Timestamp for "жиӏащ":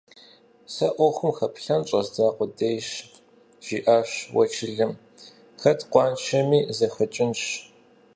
3.65-4.09